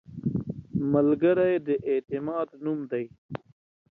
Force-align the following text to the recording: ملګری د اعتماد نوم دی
ملګری 0.93 1.53
د 1.67 1.69
اعتماد 1.89 2.47
نوم 2.63 2.79
دی 2.91 3.05